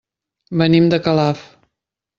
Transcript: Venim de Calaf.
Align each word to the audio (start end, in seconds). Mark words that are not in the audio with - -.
Venim 0.61 0.89
de 0.95 1.01
Calaf. 1.09 1.47